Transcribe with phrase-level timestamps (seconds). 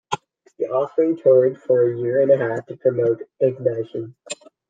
[0.57, 4.15] The Offspring toured for a-year-and-a-half to promote "Ignition".